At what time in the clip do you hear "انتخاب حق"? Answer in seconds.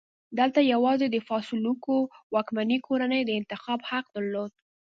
3.39-4.05